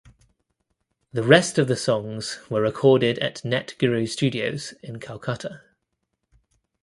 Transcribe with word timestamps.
The 1.13 1.21
rest 1.21 1.59
of 1.59 1.67
the 1.67 1.75
songs 1.75 2.39
ware 2.49 2.63
recorded 2.63 3.19
at 3.19 3.45
Net 3.45 3.75
Guru 3.77 4.07
Studios 4.07 4.73
in 4.81 4.97
Kolkata. 4.99 5.61